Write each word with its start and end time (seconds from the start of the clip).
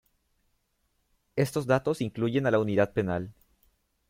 Estos 1.35 1.67
datos 1.67 2.01
incluyen 2.01 2.47
a 2.47 2.49
la 2.49 2.57
Unidad 2.57 2.91
Penal. 2.91 3.35